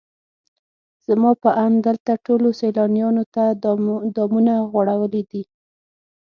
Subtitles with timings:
[1.07, 3.43] زما په اند دلته ټولو سیلانیانو ته
[4.15, 5.43] دامونه غوړولي دي.